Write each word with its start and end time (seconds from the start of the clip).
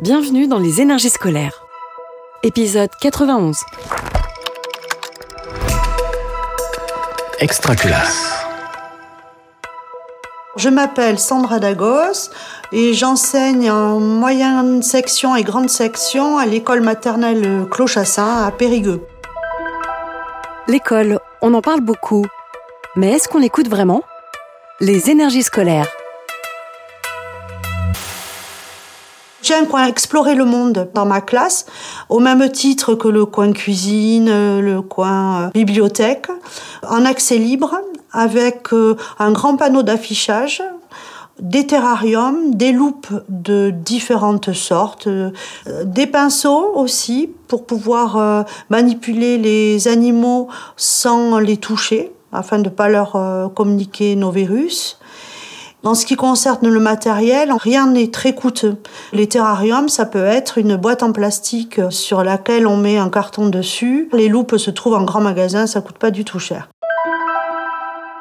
Bienvenue 0.00 0.46
dans 0.46 0.60
les 0.60 0.80
énergies 0.80 1.10
scolaires. 1.10 1.66
Épisode 2.44 2.90
91. 3.00 3.58
Extraculasse. 7.40 8.32
Je 10.54 10.68
m'appelle 10.68 11.18
Sandra 11.18 11.58
Dagos 11.58 12.30
et 12.70 12.94
j'enseigne 12.94 13.72
en 13.72 13.98
moyenne 13.98 14.84
section 14.84 15.34
et 15.34 15.42
grande 15.42 15.68
section 15.68 16.38
à 16.38 16.46
l'école 16.46 16.80
maternelle 16.80 17.66
Clochassin 17.68 18.44
à 18.44 18.52
Périgueux. 18.52 19.04
L'école, 20.68 21.18
on 21.42 21.54
en 21.54 21.60
parle 21.60 21.80
beaucoup. 21.80 22.24
Mais 22.94 23.14
est-ce 23.14 23.28
qu'on 23.28 23.40
l'écoute 23.40 23.68
vraiment? 23.68 24.04
Les 24.78 25.10
énergies 25.10 25.42
scolaires. 25.42 25.88
J'aime 29.48 29.66
coin 29.66 29.86
explorer 29.86 30.34
le 30.34 30.44
monde 30.44 30.90
dans 30.92 31.06
ma 31.06 31.22
classe, 31.22 31.64
au 32.10 32.18
même 32.20 32.50
titre 32.50 32.94
que 32.94 33.08
le 33.08 33.24
coin 33.24 33.50
cuisine, 33.52 34.26
le 34.60 34.82
coin 34.82 35.44
euh, 35.44 35.50
bibliothèque, 35.54 36.26
en 36.86 37.06
accès 37.06 37.38
libre, 37.38 37.80
avec 38.12 38.74
euh, 38.74 38.94
un 39.18 39.32
grand 39.32 39.56
panneau 39.56 39.82
d'affichage, 39.82 40.62
des 41.40 41.66
terrariums, 41.66 42.56
des 42.56 42.72
loupes 42.72 43.06
de 43.30 43.70
différentes 43.70 44.52
sortes, 44.52 45.06
euh, 45.06 45.30
des 45.82 46.06
pinceaux 46.06 46.72
aussi 46.74 47.30
pour 47.46 47.64
pouvoir 47.64 48.44
manipuler 48.68 49.38
les 49.38 49.88
animaux 49.88 50.48
sans 50.76 51.38
les 51.38 51.56
toucher, 51.56 52.12
afin 52.32 52.58
de 52.58 52.64
ne 52.64 52.68
pas 52.68 52.90
leur 52.90 53.16
communiquer 53.54 54.14
nos 54.14 54.30
virus. 54.30 54.98
En 55.88 55.94
ce 55.94 56.04
qui 56.04 56.16
concerne 56.16 56.68
le 56.68 56.80
matériel, 56.80 57.50
rien 57.50 57.86
n'est 57.86 58.10
très 58.10 58.34
coûteux. 58.34 58.76
Les 59.14 59.26
terrariums, 59.26 59.88
ça 59.88 60.04
peut 60.04 60.26
être 60.26 60.58
une 60.58 60.76
boîte 60.76 61.02
en 61.02 61.12
plastique 61.12 61.80
sur 61.88 62.22
laquelle 62.22 62.66
on 62.66 62.76
met 62.76 62.98
un 62.98 63.08
carton 63.08 63.48
dessus. 63.48 64.10
Les 64.12 64.28
loupes 64.28 64.58
se 64.58 64.70
trouvent 64.70 64.96
en 64.96 65.04
grand 65.04 65.22
magasin, 65.22 65.66
ça 65.66 65.80
coûte 65.80 65.96
pas 65.96 66.10
du 66.10 66.26
tout 66.26 66.38
cher. 66.38 66.68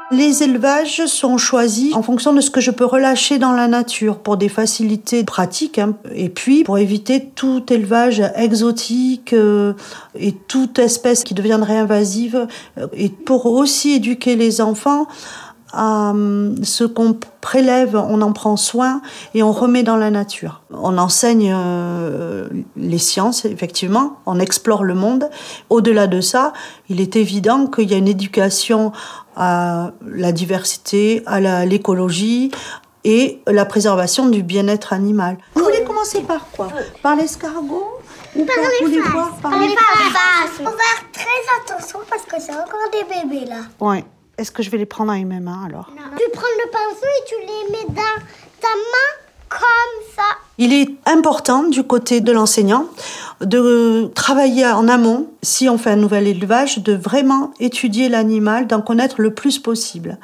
Les 0.10 0.42
élevages 0.42 1.06
sont 1.08 1.38
choisis 1.38 1.94
en 1.94 2.02
fonction 2.02 2.32
de 2.32 2.40
ce 2.40 2.50
que 2.50 2.62
je 2.62 2.72
peux 2.72 2.86
relâcher 2.86 3.40
dans 3.40 3.52
la 3.52 3.68
nature 3.68 4.20
pour 4.20 4.38
des 4.38 4.48
facilités 4.48 5.26
pratiques 5.26 5.80
hein. 5.80 5.96
et 6.16 6.30
puis 6.30 6.64
pour 6.64 6.78
éviter 6.78 7.30
tout 7.36 7.62
élevage 7.70 8.24
exotique 8.38 9.34
euh, 9.34 9.74
et 10.18 10.32
toute 10.32 10.80
espèce 10.80 11.26
qui 11.26 11.34
deviendrait 11.34 11.78
invasive 11.78 12.48
euh, 12.78 12.88
et 12.94 13.10
pour 13.10 13.48
aussi 13.48 13.96
éduquer 13.96 14.38
les 14.38 14.62
enfants 14.62 15.08
euh, 15.76 16.56
ce 16.64 16.84
qu'on 16.86 17.18
prélève, 17.42 17.96
on 17.96 18.22
en 18.22 18.32
prend 18.32 18.56
soin 18.56 19.02
et 19.34 19.44
on 19.44 19.52
remet 19.52 19.84
dans 19.84 19.98
la 19.98 20.10
nature. 20.10 20.62
On 20.72 20.98
enseigne 20.98 21.54
euh, 21.54 22.48
les 22.76 22.98
sciences, 22.98 23.46
effectivement, 23.46 24.18
on 24.26 24.40
explore 24.40 24.84
le 24.84 24.96
monde. 24.96 25.30
Au-delà 25.70 26.08
de 26.08 26.22
ça, 26.22 26.54
il 26.90 27.02
est 27.02 27.16
évident 27.16 27.68
qu'il 27.68 27.90
y 27.92 27.94
a 27.94 27.98
une 27.98 28.08
éducation 28.08 28.92
à 29.36 29.92
la 30.06 30.32
diversité, 30.32 31.22
à 31.26 31.66
l'écologie 31.66 32.52
et 33.04 33.42
la 33.48 33.66
préservation 33.66 34.28
du 34.30 34.44
bien-être 34.44 34.94
animal. 34.94 35.38
Vous 35.56 35.64
voulez 35.64 35.84
commencer 35.84 36.22
par 36.22 36.50
quoi? 36.52 36.70
Par 37.02 37.16
l'escargot? 37.16 37.86
Ou 38.36 38.46
par, 38.46 38.56
les 38.58 39.02
faces. 39.02 39.14
Par, 39.42 39.60
les 39.60 39.70
faces. 39.70 40.60
On 40.60 40.64
va 40.64 40.72
faire 40.72 41.12
très 41.12 41.76
attention 41.76 42.00
parce 42.10 42.24
que 42.24 42.40
c'est 42.40 42.52
encore 42.52 42.90
des 42.92 43.04
bébés 43.04 43.46
là. 43.46 43.62
Ouais. 43.80 44.04
Est-ce 44.38 44.52
que 44.52 44.62
je 44.62 44.70
vais 44.70 44.78
les 44.78 44.86
prendre 44.86 45.12
avec 45.12 45.26
mes 45.26 45.40
mains 45.40 45.64
alors? 45.66 45.90
Tu 45.96 46.30
prends 46.32 46.44
le 46.64 46.70
pinceau 46.70 47.06
et 47.06 47.26
tu 47.28 47.36
les 47.42 47.72
mets 47.72 47.88
dans 47.88 48.22
ta 48.62 48.68
main 48.68 49.50
comme 49.50 50.16
ça. 50.16 50.22
Il 50.60 50.74
est 50.74 50.90
important 51.08 51.64
du 51.64 51.84
côté 51.84 52.22
de 52.22 52.32
l'enseignant 52.32 52.86
de 53.42 54.12
travailler 54.14 54.68
en 54.68 54.88
amont, 54.88 55.28
si 55.42 55.70
on 55.70 55.78
fait 55.78 55.92
un 55.92 55.96
nouvel 55.96 56.28
élevage, 56.28 56.80
de 56.80 56.94
vraiment 56.94 57.52
étudier 57.60 58.10
l'animal, 58.10 58.68
d'en 58.68 58.82
connaître 58.82 59.22
le 59.22 59.34
plus 59.34 59.60
possible, 59.60 60.18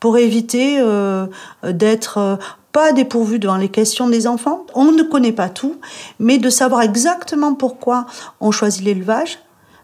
pour 0.00 0.18
éviter 0.18 0.78
euh, 0.80 1.26
d'être 1.64 2.18
euh, 2.18 2.36
pas 2.72 2.92
dépourvu 2.92 3.38
devant 3.38 3.56
les 3.56 3.68
questions 3.68 4.08
des 4.08 4.26
enfants. 4.26 4.66
On 4.74 4.92
ne 4.92 5.02
connaît 5.02 5.32
pas 5.32 5.48
tout, 5.48 5.76
mais 6.18 6.38
de 6.38 6.50
savoir 6.50 6.82
exactement 6.82 7.54
pourquoi 7.54 8.06
on 8.40 8.50
choisit 8.50 8.84
l'élevage, 8.84 9.38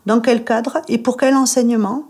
dans 0.07 0.21
quel 0.21 0.45
cadre 0.45 0.79
et 0.89 0.99
pour 0.99 1.17
quel 1.17 1.35
enseignement, 1.35 2.05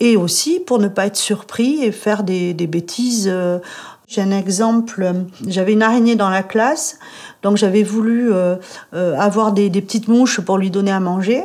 et 0.00 0.16
aussi 0.16 0.60
pour 0.60 0.78
ne 0.78 0.88
pas 0.88 1.06
être 1.06 1.16
surpris 1.16 1.82
et 1.82 1.92
faire 1.92 2.22
des, 2.22 2.54
bêtises. 2.54 3.28
Euh, 3.30 3.58
j'ai 4.06 4.20
un 4.20 4.30
exemple, 4.30 5.12
j'avais 5.46 5.72
une 5.72 5.82
araignée 5.82 6.14
dans 6.14 6.30
la 6.30 6.42
classe, 6.42 6.98
donc 7.42 7.56
j'avais 7.56 7.82
voulu 7.82 8.32
euh, 8.32 8.56
euh, 8.94 9.16
avoir 9.18 9.52
des, 9.52 9.70
petites 9.70 10.08
mouches 10.08 10.40
pour 10.40 10.58
lui 10.58 10.70
donner 10.70 10.92
à 10.92 11.00
manger. 11.00 11.44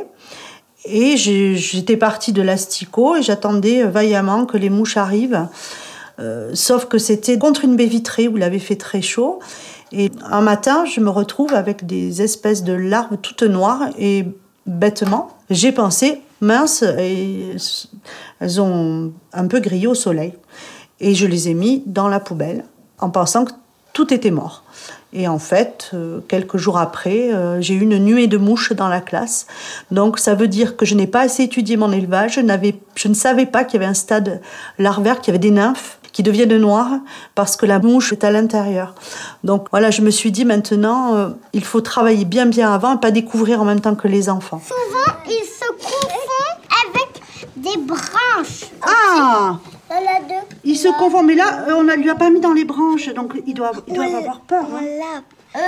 Et 0.84 1.16
j'étais 1.16 1.96
partie 1.96 2.32
de 2.32 2.42
l'asticot 2.42 3.16
et 3.16 3.22
j'attendais 3.22 3.84
vaillamment 3.84 4.46
que 4.46 4.56
les 4.56 4.68
mouches 4.68 4.96
arrivent. 4.96 5.46
sauf 6.54 6.86
que 6.86 6.98
c'était 6.98 7.38
contre 7.38 7.64
une 7.64 7.76
baie 7.76 7.86
vitrée 7.86 8.26
où 8.26 8.36
il 8.36 8.42
avait 8.42 8.58
fait 8.58 8.74
très 8.74 9.00
chaud. 9.00 9.38
Et 9.92 10.10
un 10.28 10.40
matin, 10.40 10.84
je 10.84 10.98
me 10.98 11.08
retrouve 11.08 11.54
avec 11.54 11.86
des 11.86 12.20
espèces 12.20 12.64
de 12.64 12.72
larves 12.72 13.16
toutes 13.22 13.44
noires 13.44 13.90
et 13.96 14.24
bêtement, 14.66 15.36
j'ai 15.50 15.70
pensé, 15.70 16.20
mince, 16.42 16.82
et 16.82 17.56
elles 18.40 18.60
ont 18.60 19.12
un 19.32 19.46
peu 19.46 19.60
grillé 19.60 19.86
au 19.86 19.94
soleil. 19.94 20.34
Et 21.00 21.14
je 21.14 21.26
les 21.26 21.48
ai 21.48 21.54
mis 21.54 21.82
dans 21.86 22.08
la 22.08 22.20
poubelle 22.20 22.64
en 22.98 23.10
pensant 23.10 23.44
que 23.44 23.52
tout 23.92 24.12
était 24.12 24.30
mort. 24.30 24.62
Et 25.14 25.28
en 25.28 25.38
fait, 25.38 25.90
euh, 25.92 26.20
quelques 26.26 26.56
jours 26.56 26.78
après, 26.78 27.32
euh, 27.32 27.60
j'ai 27.60 27.74
eu 27.74 27.80
une 27.80 27.98
nuée 27.98 28.28
de 28.28 28.38
mouches 28.38 28.72
dans 28.72 28.88
la 28.88 29.00
classe. 29.00 29.46
Donc 29.90 30.18
ça 30.18 30.34
veut 30.34 30.48
dire 30.48 30.76
que 30.76 30.86
je 30.86 30.94
n'ai 30.94 31.06
pas 31.06 31.20
assez 31.20 31.42
étudié 31.42 31.76
mon 31.76 31.92
élevage. 31.92 32.34
Je, 32.36 32.70
je 32.94 33.08
ne 33.08 33.14
savais 33.14 33.46
pas 33.46 33.64
qu'il 33.64 33.80
y 33.80 33.82
avait 33.82 33.90
un 33.90 33.94
stade 33.94 34.40
larvaire, 34.78 35.20
qu'il 35.20 35.32
y 35.32 35.36
avait 35.36 35.38
des 35.38 35.50
nymphes 35.50 35.98
qui 36.12 36.22
deviennent 36.22 36.56
noires 36.56 36.98
parce 37.34 37.56
que 37.56 37.66
la 37.66 37.78
mouche 37.78 38.12
est 38.12 38.24
à 38.24 38.30
l'intérieur. 38.30 38.94
Donc 39.44 39.68
voilà, 39.70 39.90
je 39.90 40.02
me 40.02 40.10
suis 40.10 40.30
dit 40.30 40.44
maintenant, 40.44 41.14
euh, 41.14 41.28
il 41.52 41.64
faut 41.64 41.80
travailler 41.80 42.24
bien 42.24 42.46
bien 42.46 42.72
avant 42.72 42.96
et 42.96 43.00
pas 43.00 43.10
découvrir 43.10 43.60
en 43.60 43.64
même 43.64 43.80
temps 43.80 43.94
que 43.94 44.08
les 44.08 44.28
enfants. 44.28 44.62
Souvent, 44.66 45.12
branches. 47.78 48.70
Ah 48.82 49.58
deux. 50.28 50.34
Il 50.64 50.76
se 50.76 50.88
confond, 50.98 51.22
mais 51.22 51.34
là, 51.34 51.66
euh, 51.68 51.74
on 51.76 51.82
ne 51.82 51.94
lui 51.94 52.10
a 52.10 52.14
pas 52.14 52.30
mis 52.30 52.40
dans 52.40 52.52
les 52.52 52.64
branches, 52.64 53.12
donc 53.14 53.34
il 53.46 53.54
doit, 53.54 53.72
il 53.86 53.94
doit 53.94 54.04
avoir 54.04 54.40
peur. 54.40 54.64
Hein. 54.64 54.80
Voilà. 54.80 55.22
Euh, 55.54 55.58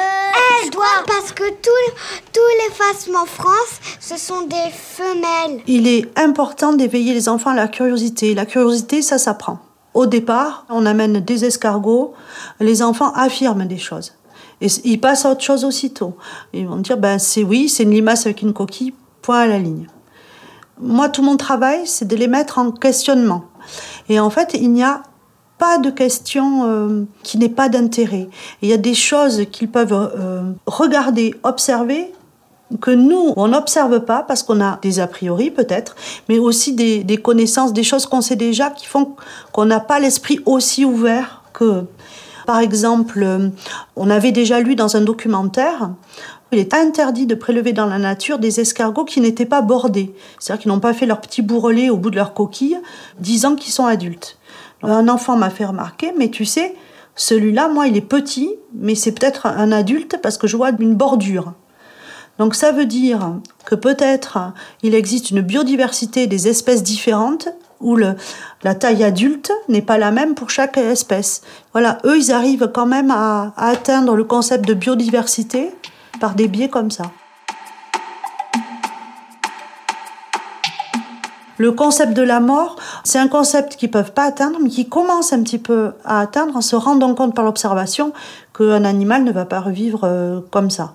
je 0.64 0.70
dois 0.70 0.84
parce 1.06 1.32
que 1.32 1.44
tous 1.46 1.92
tous 2.32 2.40
l'effacement 2.62 3.26
France, 3.26 3.80
ce 4.00 4.16
sont 4.16 4.46
des 4.46 4.70
femelles. 4.72 5.60
Il 5.66 5.86
est 5.86 6.18
important 6.18 6.72
d'éveiller 6.72 7.12
les 7.12 7.28
enfants 7.28 7.50
à 7.50 7.54
la 7.54 7.68
curiosité. 7.68 8.34
La 8.34 8.46
curiosité, 8.46 9.02
ça 9.02 9.18
s'apprend. 9.18 9.58
Au 9.92 10.06
départ, 10.06 10.64
on 10.70 10.86
amène 10.86 11.20
des 11.20 11.44
escargots, 11.44 12.14
les 12.60 12.82
enfants 12.82 13.12
affirment 13.12 13.66
des 13.66 13.78
choses. 13.78 14.14
Et 14.62 14.68
ils 14.84 15.00
passent 15.00 15.26
à 15.26 15.32
autre 15.32 15.42
chose 15.42 15.64
aussitôt. 15.64 16.16
Ils 16.54 16.66
vont 16.66 16.76
dire, 16.76 16.96
ben 16.96 17.18
c'est 17.18 17.44
oui, 17.44 17.68
c'est 17.68 17.82
une 17.82 17.90
limace 17.90 18.24
avec 18.24 18.40
une 18.40 18.54
coquille, 18.54 18.94
point 19.20 19.40
à 19.40 19.46
la 19.46 19.58
ligne. 19.58 19.86
Moi, 20.80 21.08
tout 21.08 21.22
mon 21.22 21.36
travail, 21.36 21.86
c'est 21.86 22.06
de 22.06 22.16
les 22.16 22.26
mettre 22.26 22.58
en 22.58 22.70
questionnement. 22.70 23.44
Et 24.08 24.18
en 24.20 24.30
fait, 24.30 24.54
il 24.54 24.72
n'y 24.72 24.82
a 24.82 25.02
pas 25.58 25.78
de 25.78 25.90
question 25.90 26.64
euh, 26.64 27.04
qui 27.22 27.38
n'ait 27.38 27.48
pas 27.48 27.68
d'intérêt. 27.68 28.28
Il 28.60 28.68
y 28.68 28.72
a 28.72 28.76
des 28.76 28.94
choses 28.94 29.44
qu'ils 29.50 29.70
peuvent 29.70 29.92
euh, 29.92 30.42
regarder, 30.66 31.34
observer, 31.42 32.12
que 32.80 32.90
nous, 32.90 33.32
on 33.36 33.48
n'observe 33.48 34.00
pas 34.00 34.22
parce 34.22 34.42
qu'on 34.42 34.60
a 34.60 34.78
des 34.82 34.98
a 34.98 35.06
priori 35.06 35.50
peut-être, 35.50 35.94
mais 36.28 36.38
aussi 36.38 36.72
des, 36.72 37.04
des 37.04 37.18
connaissances, 37.18 37.72
des 37.72 37.84
choses 37.84 38.06
qu'on 38.06 38.20
sait 38.20 38.36
déjà 38.36 38.70
qui 38.70 38.86
font 38.86 39.14
qu'on 39.52 39.66
n'a 39.66 39.80
pas 39.80 39.98
l'esprit 39.98 40.40
aussi 40.46 40.84
ouvert 40.84 41.42
que... 41.52 41.84
Par 42.46 42.58
exemple, 42.58 43.22
euh, 43.22 43.48
on 43.96 44.10
avait 44.10 44.30
déjà 44.30 44.60
lu 44.60 44.74
dans 44.74 44.98
un 44.98 45.00
documentaire 45.00 45.88
il 46.52 46.58
est 46.58 46.74
interdit 46.74 47.26
de 47.26 47.34
prélever 47.34 47.72
dans 47.72 47.86
la 47.86 47.98
nature 47.98 48.38
des 48.38 48.60
escargots 48.60 49.04
qui 49.04 49.20
n'étaient 49.20 49.46
pas 49.46 49.62
bordés, 49.62 50.14
c'est-à-dire 50.38 50.62
qui 50.62 50.68
n'ont 50.68 50.80
pas 50.80 50.94
fait 50.94 51.06
leur 51.06 51.20
petit 51.20 51.42
bourrelet 51.42 51.90
au 51.90 51.96
bout 51.96 52.10
de 52.10 52.16
leur 52.16 52.34
coquille, 52.34 52.78
disant 53.18 53.56
qu'ils 53.56 53.72
sont 53.72 53.86
adultes. 53.86 54.38
Un 54.82 55.08
enfant 55.08 55.36
m'a 55.36 55.50
fait 55.50 55.64
remarquer, 55.64 56.12
mais 56.16 56.28
tu 56.28 56.44
sais, 56.44 56.74
celui-là, 57.16 57.68
moi, 57.68 57.86
il 57.86 57.96
est 57.96 58.02
petit, 58.02 58.54
mais 58.74 58.94
c'est 58.94 59.12
peut-être 59.12 59.46
un 59.46 59.72
adulte 59.72 60.18
parce 60.22 60.36
que 60.36 60.46
je 60.46 60.56
vois 60.56 60.70
une 60.78 60.94
bordure. 60.94 61.54
Donc 62.38 62.54
ça 62.54 62.72
veut 62.72 62.86
dire 62.86 63.36
que 63.64 63.76
peut-être 63.76 64.52
il 64.82 64.94
existe 64.94 65.30
une 65.30 65.40
biodiversité 65.40 66.26
des 66.26 66.48
espèces 66.48 66.82
différentes 66.82 67.48
où 67.80 67.96
la 67.96 68.74
taille 68.74 69.04
adulte 69.04 69.52
n'est 69.68 69.82
pas 69.82 69.98
la 69.98 70.10
même 70.10 70.34
pour 70.34 70.50
chaque 70.50 70.76
espèce. 70.78 71.42
Voilà, 71.72 71.98
eux, 72.04 72.18
ils 72.18 72.32
arrivent 72.32 72.70
quand 72.74 72.86
même 72.86 73.10
à 73.10 73.52
atteindre 73.56 74.16
le 74.16 74.24
concept 74.24 74.66
de 74.66 74.74
biodiversité 74.74 75.70
par 76.20 76.34
des 76.34 76.48
biais 76.48 76.68
comme 76.68 76.90
ça. 76.90 77.04
Le 81.56 81.70
concept 81.70 82.14
de 82.14 82.22
la 82.22 82.40
mort, 82.40 82.76
c'est 83.04 83.18
un 83.18 83.28
concept 83.28 83.76
qu'ils 83.76 83.90
peuvent 83.90 84.12
pas 84.12 84.24
atteindre, 84.24 84.58
mais 84.60 84.68
qui 84.68 84.88
commencent 84.88 85.32
un 85.32 85.42
petit 85.42 85.58
peu 85.58 85.92
à 86.04 86.20
atteindre 86.20 86.56
en 86.56 86.60
se 86.60 86.74
rendant 86.74 87.14
compte 87.14 87.34
par 87.34 87.44
l'observation 87.44 88.12
qu'un 88.56 88.84
animal 88.84 89.22
ne 89.22 89.30
va 89.30 89.44
pas 89.44 89.60
revivre 89.60 90.00
euh, 90.02 90.40
comme 90.50 90.70
ça. 90.70 90.94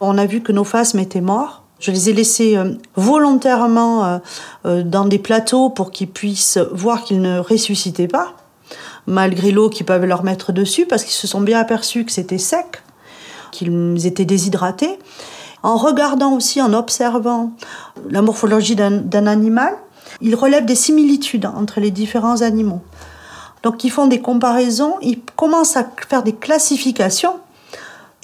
On 0.00 0.16
a 0.16 0.24
vu 0.24 0.40
que 0.40 0.50
nos 0.50 0.64
phasmes 0.64 0.98
étaient 0.98 1.20
morts. 1.20 1.62
Je 1.78 1.90
les 1.90 2.08
ai 2.08 2.14
laissés 2.14 2.56
euh, 2.56 2.72
volontairement 2.96 4.20
euh, 4.64 4.82
dans 4.82 5.04
des 5.04 5.18
plateaux 5.18 5.68
pour 5.68 5.90
qu'ils 5.90 6.08
puissent 6.08 6.58
voir 6.72 7.04
qu'ils 7.04 7.20
ne 7.20 7.38
ressuscitaient 7.38 8.08
pas, 8.08 8.32
malgré 9.06 9.50
l'eau 9.50 9.68
qu'ils 9.68 9.84
peuvent 9.84 10.06
leur 10.06 10.24
mettre 10.24 10.52
dessus, 10.52 10.86
parce 10.86 11.04
qu'ils 11.04 11.12
se 11.12 11.26
sont 11.26 11.42
bien 11.42 11.60
aperçus 11.60 12.06
que 12.06 12.12
c'était 12.12 12.38
sec, 12.38 12.82
qu'ils 13.52 14.06
étaient 14.06 14.24
déshydratés. 14.24 14.98
En 15.62 15.76
regardant 15.76 16.32
aussi, 16.32 16.60
en 16.60 16.72
observant 16.72 17.52
la 18.10 18.20
morphologie 18.20 18.74
d'un 18.74 19.26
animal, 19.26 19.74
ils 20.20 20.34
relèvent 20.34 20.64
des 20.64 20.74
similitudes 20.74 21.46
entre 21.46 21.78
les 21.78 21.92
différents 21.92 22.42
animaux. 22.42 22.80
Donc 23.62 23.84
ils 23.84 23.90
font 23.90 24.08
des 24.08 24.20
comparaisons, 24.20 24.96
ils 25.02 25.20
commencent 25.36 25.76
à 25.76 25.86
faire 26.08 26.24
des 26.24 26.34
classifications 26.34 27.34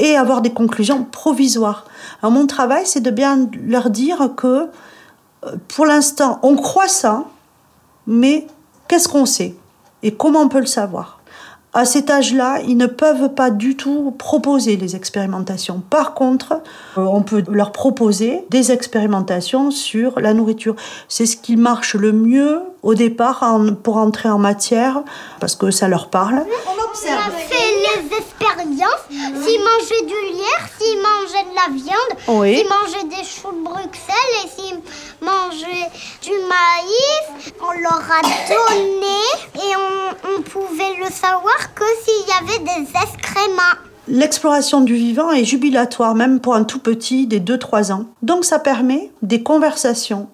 et 0.01 0.17
avoir 0.17 0.43
des 0.43 0.53
conclusions 0.53 1.05
provisoires. 1.05 1.85
Alors 2.23 2.33
mon 2.33 2.47
travail, 2.47 2.83
c'est 2.87 3.01
de 3.01 3.11
bien 3.11 3.49
leur 3.65 3.91
dire 3.91 4.31
que 4.37 4.69
euh, 5.45 5.57
pour 5.69 5.87
l'instant, 5.87 6.41
on 6.43 6.57
croit 6.57 6.89
ça, 6.89 7.25
mais 8.07 8.47
qu'est-ce 8.89 9.09
qu'on 9.09 9.27
sait 9.27 9.55
et 10.03 10.15
comment 10.15 10.41
on 10.41 10.49
peut 10.49 10.61
le 10.61 10.67
savoir? 10.67 11.18
À 11.75 11.85
cet 11.85 12.11
âge-là, 12.11 12.61
ils 12.67 12.77
ne 12.77 12.87
peuvent 12.87 13.35
pas 13.35 13.51
du 13.51 13.77
tout 13.77 14.15
proposer 14.17 14.77
les 14.77 14.97
expérimentations. 14.97 15.83
Par 15.91 16.15
contre, 16.15 16.63
euh, 16.97 17.03
on 17.03 17.23
peut 17.23 17.45
leur 17.51 17.73
proposer 17.73 18.45
des 18.51 18.73
expérimentations 18.73 19.71
sur 19.71 20.19
la 20.21 20.35
nourriture. 20.35 20.77
C'est 21.09 21.27
ce 21.27 21.37
qui 21.37 21.57
marche 21.57 21.95
le 21.95 22.13
mieux 22.13 22.61
au 22.83 22.95
départ 22.95 23.45
pour 23.83 23.97
entrer 23.97 24.29
en 24.29 24.39
matière, 24.39 25.03
parce 25.41 25.57
que 25.57 25.71
ça 25.71 25.89
leur 25.89 26.09
parle. 26.09 26.45
On 26.67 26.89
observe. 26.89 27.21
On 27.27 27.35
a 27.35 27.39
fait 27.39 27.75
les 27.77 28.17
expériences. 28.17 29.05
S'ils 29.11 29.61
mangeaient 29.61 30.07
du 30.07 30.37
lierre, 30.37 30.69
s'ils 30.79 30.99
mangeaient 30.99 31.49
de 31.51 31.55
la 31.55 31.69
viande, 31.75 32.57
s'ils 32.57 32.69
mangeaient 32.69 33.09
des 33.09 33.25
choux 33.25 33.53
de 33.53 33.65
Bruxelles 33.65 34.35
et 34.45 34.49
s'ils 34.49 34.81
mangeaient 35.21 35.91
du 36.23 36.33
maïs, 36.49 37.53
on 37.61 37.73
leur 37.81 38.03
a 38.11 38.23
donné 38.49 39.21
et 39.55 39.77
on, 39.77 40.37
on 40.37 40.43
pouvait 40.43 40.97
le 40.99 41.11
savoir 41.11 41.75
que 41.75 41.85
s'il 42.05 42.27
y 42.29 42.53
avait 42.53 42.65
des 42.65 42.89
excréments. 42.91 43.79
L'exploration 44.11 44.81
du 44.81 44.95
vivant 44.95 45.33
est 45.33 45.45
jubilatoire, 45.45 46.15
même 46.15 46.41
pour 46.41 46.55
un 46.55 46.65
tout 46.65 46.79
petit 46.79 47.27
des 47.27 47.41
2-3 47.41 47.93
ans. 47.93 48.07
Donc 48.23 48.47
ça 48.47 48.59
permet 48.59 49.11
des 49.21 49.43
conversations. 49.43 50.29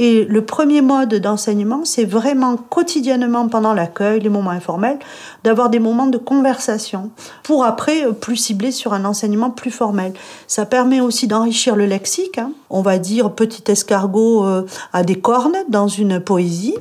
Et 0.00 0.24
le 0.26 0.44
premier 0.44 0.80
mode 0.80 1.12
d'enseignement, 1.16 1.84
c'est 1.84 2.04
vraiment 2.04 2.56
quotidiennement 2.56 3.48
pendant 3.48 3.74
l'accueil, 3.74 4.20
les 4.20 4.28
moments 4.28 4.52
informels, 4.52 5.00
d'avoir 5.42 5.70
des 5.70 5.80
moments 5.80 6.06
de 6.06 6.18
conversation 6.18 7.10
pour 7.42 7.64
après 7.64 8.06
euh, 8.06 8.12
plus 8.12 8.36
cibler 8.36 8.70
sur 8.70 8.92
un 8.92 9.04
enseignement 9.04 9.50
plus 9.50 9.72
formel. 9.72 10.12
Ça 10.46 10.66
permet 10.66 11.00
aussi 11.00 11.26
d'enrichir 11.26 11.74
le 11.74 11.86
lexique. 11.86 12.38
Hein. 12.38 12.52
On 12.70 12.80
va 12.80 12.98
dire 12.98 13.32
petit 13.32 13.64
escargot 13.70 14.44
euh, 14.44 14.66
à 14.92 15.02
des 15.02 15.16
cornes 15.16 15.56
dans 15.68 15.88
une 15.88 16.20
poésie. 16.20 16.76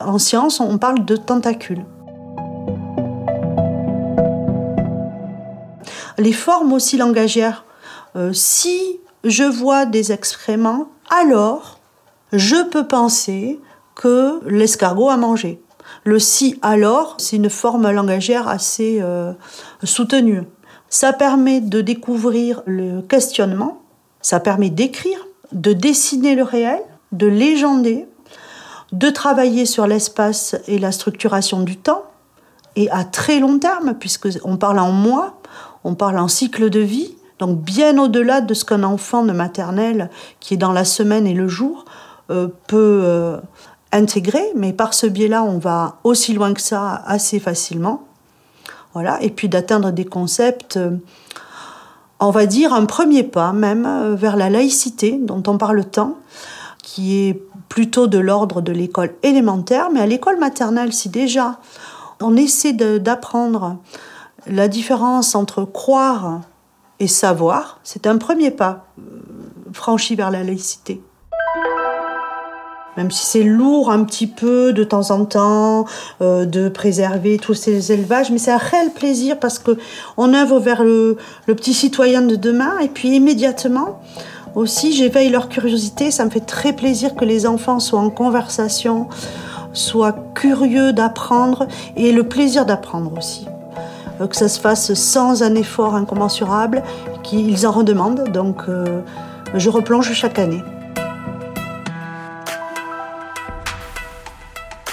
En 0.00 0.18
science, 0.18 0.58
on 0.58 0.78
parle 0.78 1.04
de 1.04 1.14
tentacules. 1.14 1.84
Les 6.18 6.32
formes 6.32 6.72
aussi 6.72 6.96
langagières. 6.96 7.64
Euh, 8.16 8.32
si 8.32 8.98
je 9.22 9.44
vois 9.44 9.86
des 9.86 10.10
excréments, 10.10 10.88
alors 11.10 11.77
je 12.32 12.68
peux 12.68 12.86
penser 12.86 13.60
que 13.94 14.40
l'escargot 14.48 15.08
a 15.08 15.16
mangé. 15.16 15.60
Le 16.04 16.18
si 16.18 16.58
alors, 16.62 17.16
c'est 17.18 17.36
une 17.36 17.50
forme 17.50 17.90
langagière 17.90 18.48
assez 18.48 18.98
euh, 19.00 19.32
soutenue. 19.82 20.42
Ça 20.88 21.12
permet 21.12 21.60
de 21.60 21.80
découvrir 21.80 22.62
le 22.66 23.02
questionnement, 23.02 23.82
ça 24.22 24.40
permet 24.40 24.70
d'écrire, 24.70 25.18
de 25.52 25.72
dessiner 25.72 26.34
le 26.34 26.42
réel, 26.42 26.80
de 27.12 27.26
légender, 27.26 28.06
de 28.92 29.10
travailler 29.10 29.66
sur 29.66 29.86
l'espace 29.86 30.56
et 30.66 30.78
la 30.78 30.92
structuration 30.92 31.60
du 31.60 31.76
temps, 31.76 32.04
et 32.76 32.90
à 32.90 33.04
très 33.04 33.40
long 33.40 33.58
terme, 33.58 33.94
puisqu'on 33.94 34.56
parle 34.56 34.78
en 34.78 34.92
mois, 34.92 35.40
on 35.84 35.94
parle 35.94 36.18
en 36.18 36.28
cycle 36.28 36.70
de 36.70 36.80
vie, 36.80 37.16
donc 37.38 37.60
bien 37.60 37.98
au-delà 37.98 38.40
de 38.40 38.54
ce 38.54 38.64
qu'un 38.64 38.82
enfant 38.82 39.24
de 39.24 39.32
maternelle 39.32 40.10
qui 40.40 40.54
est 40.54 40.58
dans 40.58 40.72
la 40.72 40.84
semaine 40.84 41.26
et 41.26 41.34
le 41.34 41.48
jour 41.48 41.84
peut 42.28 43.00
euh, 43.04 43.38
intégrer, 43.92 44.44
mais 44.54 44.72
par 44.72 44.94
ce 44.94 45.06
biais-là, 45.06 45.42
on 45.44 45.58
va 45.58 45.96
aussi 46.04 46.32
loin 46.34 46.52
que 46.54 46.60
ça 46.60 47.02
assez 47.06 47.40
facilement. 47.40 48.04
Voilà, 48.94 49.22
et 49.22 49.30
puis 49.30 49.48
d'atteindre 49.48 49.90
des 49.90 50.04
concepts, 50.04 50.76
euh, 50.76 50.96
on 52.20 52.30
va 52.30 52.46
dire 52.46 52.72
un 52.72 52.84
premier 52.84 53.22
pas 53.22 53.52
même 53.52 54.14
vers 54.14 54.36
la 54.36 54.50
laïcité 54.50 55.18
dont 55.20 55.42
on 55.46 55.56
parle 55.56 55.84
tant, 55.84 56.16
qui 56.82 57.28
est 57.28 57.42
plutôt 57.68 58.06
de 58.06 58.18
l'ordre 58.18 58.60
de 58.60 58.72
l'école 58.72 59.14
élémentaire, 59.22 59.90
mais 59.92 60.00
à 60.00 60.06
l'école 60.06 60.38
maternelle, 60.38 60.92
si 60.92 61.10
déjà 61.10 61.60
on 62.20 62.36
essaie 62.36 62.72
d'apprendre 62.72 63.76
la 64.46 64.68
différence 64.68 65.34
entre 65.34 65.64
croire 65.64 66.40
et 66.98 67.06
savoir, 67.06 67.78
c'est 67.84 68.06
un 68.06 68.16
premier 68.16 68.50
pas 68.50 68.86
franchi 69.72 70.16
vers 70.16 70.30
la 70.30 70.42
laïcité 70.42 71.00
même 72.98 73.12
si 73.12 73.24
c'est 73.24 73.44
lourd 73.44 73.92
un 73.92 74.02
petit 74.02 74.26
peu 74.26 74.72
de 74.72 74.82
temps 74.82 75.12
en 75.12 75.24
temps 75.24 75.84
euh, 76.20 76.44
de 76.46 76.68
préserver 76.68 77.38
tous 77.38 77.54
ces 77.54 77.92
élevages, 77.92 78.32
mais 78.32 78.38
c'est 78.38 78.50
un 78.50 78.56
réel 78.56 78.90
plaisir 78.90 79.38
parce 79.38 79.60
que 79.60 79.78
on 80.16 80.34
œuvre 80.34 80.58
vers 80.58 80.82
le, 80.82 81.16
petit 81.46 81.74
citoyen 81.74 82.22
de 82.22 82.34
demain 82.34 82.76
et 82.80 82.88
puis 82.88 83.14
immédiatement 83.14 84.00
aussi 84.56 84.92
j'éveille 84.92 85.30
leur 85.30 85.48
curiosité. 85.48 86.10
Ça 86.10 86.24
me 86.24 86.30
fait 86.30 86.40
très 86.40 86.72
plaisir 86.72 87.14
que 87.14 87.24
les 87.24 87.46
enfants 87.46 87.78
soient 87.78 88.00
en 88.00 88.10
conversation, 88.10 89.06
soient 89.72 90.16
curieux 90.34 90.92
d'apprendre 90.92 91.68
et 91.94 92.10
le 92.10 92.24
plaisir 92.24 92.66
d'apprendre 92.66 93.12
aussi 93.16 93.46
euh, 94.20 94.26
que 94.26 94.34
ça 94.34 94.48
se 94.48 94.58
fasse 94.58 94.92
sans 94.94 95.44
un 95.44 95.54
effort 95.54 95.94
incommensurable, 95.94 96.82
qu'ils 97.22 97.64
en 97.64 97.70
redemandent. 97.70 98.32
Donc, 98.32 98.62
euh, 98.68 99.02
je 99.54 99.70
replonge 99.70 100.12
chaque 100.14 100.40
année. 100.40 100.64